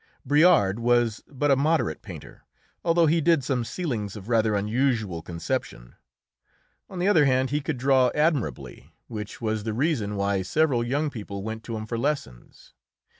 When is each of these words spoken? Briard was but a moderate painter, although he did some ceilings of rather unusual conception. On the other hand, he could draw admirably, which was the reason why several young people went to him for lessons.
Briard 0.25 0.79
was 0.79 1.23
but 1.27 1.51
a 1.51 1.55
moderate 1.55 2.01
painter, 2.01 2.43
although 2.83 3.05
he 3.05 3.21
did 3.21 3.43
some 3.43 3.63
ceilings 3.63 4.15
of 4.15 4.29
rather 4.29 4.55
unusual 4.55 5.21
conception. 5.21 5.93
On 6.89 6.97
the 6.97 7.07
other 7.07 7.25
hand, 7.25 7.51
he 7.51 7.61
could 7.61 7.77
draw 7.77 8.09
admirably, 8.15 8.95
which 9.05 9.41
was 9.41 9.63
the 9.63 9.73
reason 9.75 10.15
why 10.15 10.41
several 10.41 10.83
young 10.83 11.11
people 11.11 11.43
went 11.43 11.63
to 11.65 11.77
him 11.77 11.85
for 11.85 11.99
lessons. 11.99 12.73